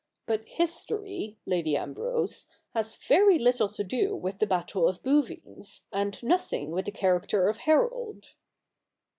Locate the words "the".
4.39-4.47, 6.85-6.91